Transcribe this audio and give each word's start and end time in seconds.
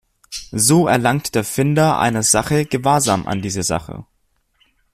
So 0.57 0.87
erlangt 0.87 1.35
der 1.35 1.43
Finder 1.43 1.99
einer 1.99 2.23
Sache 2.23 2.65
Gewahrsam 2.65 3.27
an 3.27 3.43
dieser 3.43 3.61
Sache. 3.61 4.03